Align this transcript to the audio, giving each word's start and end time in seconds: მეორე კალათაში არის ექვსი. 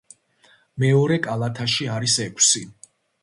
მეორე 0.83 1.19
კალათაში 1.27 1.89
არის 1.97 2.17
ექვსი. 2.27 2.63